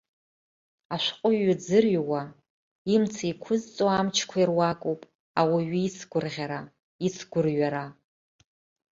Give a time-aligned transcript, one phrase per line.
[0.93, 2.21] Ашәҟәыҩҩы дзырҩуа,
[2.93, 5.01] имца еиқәызҵо амчқәа ируакуп
[5.39, 6.61] ауаҩы ицгәырӷьара,
[7.05, 7.85] ицгәырҩара.